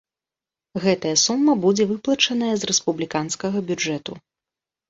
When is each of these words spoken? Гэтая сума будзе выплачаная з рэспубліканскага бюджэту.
Гэтая 0.85 1.11
сума 1.25 1.55
будзе 1.65 1.87
выплачаная 1.91 2.51
з 2.63 2.71
рэспубліканскага 2.73 3.57
бюджэту. 3.69 4.19